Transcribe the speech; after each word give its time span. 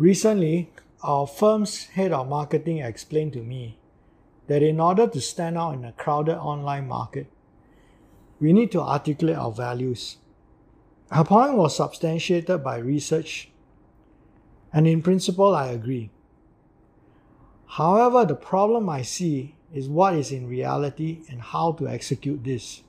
Recently, 0.00 0.70
our 1.02 1.26
firm's 1.26 1.84
head 1.88 2.10
of 2.10 2.26
marketing 2.26 2.78
explained 2.78 3.34
to 3.34 3.42
me 3.42 3.78
that 4.46 4.62
in 4.62 4.80
order 4.80 5.06
to 5.06 5.20
stand 5.20 5.58
out 5.58 5.74
in 5.74 5.84
a 5.84 5.92
crowded 5.92 6.38
online 6.38 6.88
market, 6.88 7.26
we 8.40 8.54
need 8.54 8.72
to 8.72 8.80
articulate 8.80 9.36
our 9.36 9.52
values. 9.52 10.16
Her 11.10 11.22
point 11.22 11.52
was 11.52 11.76
substantiated 11.76 12.64
by 12.64 12.78
research, 12.78 13.50
and 14.72 14.88
in 14.88 15.02
principle, 15.02 15.54
I 15.54 15.66
agree. 15.66 16.08
However, 17.66 18.24
the 18.24 18.36
problem 18.36 18.88
I 18.88 19.02
see 19.02 19.54
is 19.70 19.86
what 19.86 20.14
is 20.14 20.32
in 20.32 20.48
reality 20.48 21.24
and 21.28 21.42
how 21.42 21.72
to 21.72 21.86
execute 21.86 22.42
this. 22.42 22.82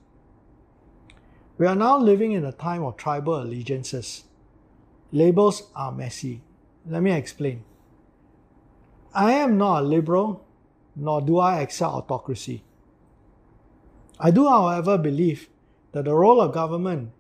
We 1.58 1.68
are 1.68 1.76
now 1.76 1.98
living 1.98 2.32
in 2.32 2.46
a 2.46 2.54
time 2.54 2.86
of 2.86 2.96
tribal 2.96 3.42
allegiances. 3.42 4.24
Labels 5.12 5.64
are 5.76 5.92
messy. 5.92 6.42
Let 6.88 7.04
me 7.04 7.12
explain. 7.12 7.64
I 9.14 9.34
am 9.34 9.58
not 9.58 9.84
a 9.84 9.86
liberal, 9.86 10.46
nor 10.96 11.22
do 11.22 11.38
I 11.38 11.62
accept 11.62 11.94
autocracy. 11.94 12.64
I 14.20 14.32
do, 14.32 14.48
however, 14.48 14.98
believe 14.98 15.50
that 15.92 16.06
the 16.06 16.14
role 16.14 16.42
of 16.42 16.54
government 16.54 17.12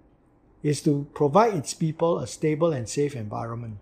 is 0.63 0.81
to 0.83 1.07
provide 1.13 1.53
its 1.53 1.73
people 1.73 2.19
a 2.19 2.27
stable 2.27 2.71
and 2.71 2.87
safe 2.87 3.15
environment, 3.15 3.77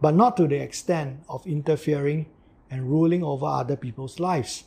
but 0.00 0.14
not 0.14 0.36
to 0.36 0.46
the 0.46 0.56
extent 0.56 1.20
of 1.28 1.46
interfering 1.46 2.26
and 2.70 2.88
ruling 2.88 3.22
over 3.22 3.46
other 3.46 3.76
people's 3.76 4.20
lives. 4.20 4.64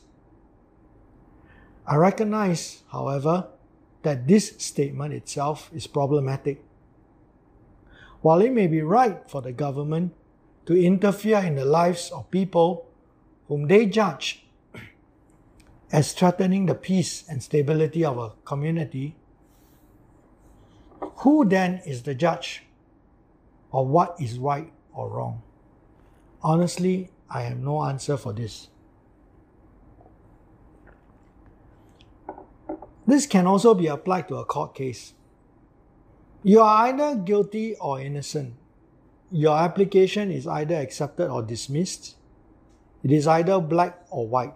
I 1.88 1.96
recognize, 1.96 2.84
however, 2.92 3.48
that 4.02 4.28
this 4.28 4.56
statement 4.58 5.14
itself 5.14 5.70
is 5.74 5.88
problematic. 5.88 6.64
While 8.26 8.42
it 8.42 8.54
may 8.54 8.66
be 8.66 8.82
right 8.82 9.22
for 9.30 9.44
the 9.44 9.52
government 9.52 10.12
to 10.66 10.74
interfere 10.74 11.38
in 11.46 11.54
the 11.54 11.64
lives 11.64 12.10
of 12.10 12.32
people 12.32 12.90
whom 13.48 13.68
they 13.68 13.86
judge 13.86 14.48
as 15.92 16.12
threatening 16.12 16.66
the 16.66 16.74
peace 16.74 17.24
and 17.30 17.44
stability 17.44 18.04
of 18.04 18.18
a 18.18 18.32
community, 18.44 19.16
who 21.18 21.46
then 21.46 21.84
is 21.86 22.02
the 22.02 22.16
judge 22.16 22.64
of 23.72 23.86
what 23.90 24.16
is 24.20 24.40
right 24.40 24.74
or 24.92 25.08
wrong? 25.08 25.44
Honestly, 26.42 27.12
I 27.30 27.42
have 27.42 27.60
no 27.60 27.84
answer 27.84 28.18
for 28.18 28.34
this. 28.34 28.70
This 33.06 33.28
can 33.28 33.46
also 33.46 33.76
be 33.76 33.86
applied 33.86 34.28
to 34.30 34.38
a 34.38 34.46
court 34.46 34.74
case. 34.74 35.14
You 36.48 36.60
are 36.62 36.86
either 36.86 37.16
guilty 37.16 37.76
or 37.78 38.00
innocent. 38.00 38.54
Your 39.32 39.58
application 39.58 40.30
is 40.30 40.46
either 40.46 40.76
accepted 40.76 41.28
or 41.28 41.42
dismissed. 41.42 42.18
It 43.04 43.12
is 43.12 43.26
either 43.26 43.60
black 43.60 44.06
or 44.12 44.28
white. 44.28 44.54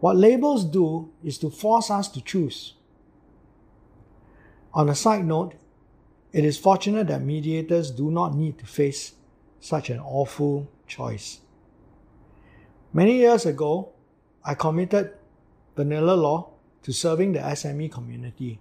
What 0.00 0.16
labels 0.16 0.64
do 0.64 1.12
is 1.22 1.38
to 1.38 1.48
force 1.48 1.92
us 1.92 2.08
to 2.08 2.20
choose. 2.20 2.74
On 4.74 4.88
a 4.88 4.96
side 4.96 5.24
note, 5.24 5.54
it 6.32 6.44
is 6.44 6.58
fortunate 6.58 7.06
that 7.06 7.22
mediators 7.22 7.92
do 7.92 8.10
not 8.10 8.34
need 8.34 8.58
to 8.58 8.66
face 8.66 9.12
such 9.60 9.90
an 9.90 10.00
awful 10.00 10.68
choice. 10.88 11.38
Many 12.92 13.18
years 13.18 13.46
ago, 13.46 13.92
I 14.44 14.54
committed 14.54 15.12
vanilla 15.76 16.14
law 16.14 16.50
to 16.82 16.92
serving 16.92 17.34
the 17.34 17.38
SME 17.38 17.92
community 17.92 18.58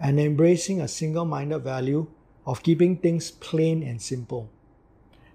and 0.00 0.20
embracing 0.20 0.80
a 0.80 0.88
single 0.88 1.24
minded 1.24 1.60
value 1.60 2.06
of 2.46 2.62
keeping 2.62 2.96
things 2.96 3.30
plain 3.30 3.82
and 3.82 4.00
simple. 4.00 4.50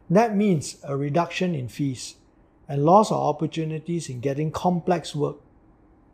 That 0.09 0.35
means 0.35 0.77
a 0.83 0.97
reduction 0.97 1.55
in 1.55 1.67
fees 1.67 2.15
and 2.67 2.83
loss 2.83 3.11
of 3.11 3.17
opportunities 3.17 4.09
in 4.09 4.19
getting 4.19 4.51
complex 4.51 5.13
work 5.15 5.37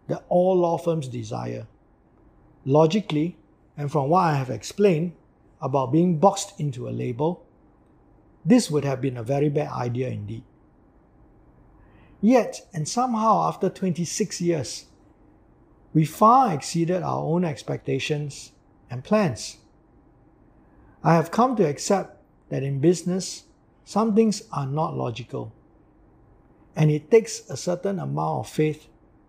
that 0.08 0.25
all 0.30 0.58
law 0.58 0.78
firms 0.78 1.07
desire. 1.07 1.68
Logically, 2.66 3.38
and 3.78 3.91
from 3.91 4.09
what 4.09 4.25
I 4.25 4.35
have 4.35 4.50
explained 4.50 5.13
about 5.62 5.91
being 5.91 6.18
boxed 6.18 6.59
into 6.59 6.90
a 6.90 6.91
label, 6.91 7.46
this 8.44 8.69
would 8.72 8.84
have 8.84 9.02
been 9.02 9.18
a 9.18 9.23
very 9.23 9.50
bad 9.50 9.72
idea 9.72 10.09
indeed. 10.09 10.44
Yet, 12.22 12.68
and 12.73 12.88
somehow 12.88 13.47
after 13.47 13.69
26 13.69 14.41
years, 14.41 14.85
we 15.94 16.05
far 16.05 16.53
exceeded 16.53 17.01
our 17.01 17.23
own 17.23 17.44
expectations 17.44 18.51
and 18.89 19.03
plans. 19.03 19.57
I 21.03 21.16
have 21.16 21.31
come 21.31 21.55
to 21.55 21.67
accept 21.67 22.22
that 22.50 22.63
in 22.63 22.79
business, 22.79 23.44
some 23.85 24.16
things 24.16 24.44
are 24.51 24.67
not 24.67 24.95
logical, 24.95 25.53
and 26.75 26.91
it 26.91 27.09
takes 27.09 27.49
a 27.49 27.57
certain 27.57 27.99
amount 27.99 28.39
of 28.39 28.49
faith 28.49 28.88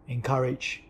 and 0.09 0.23
courage. 0.23 0.83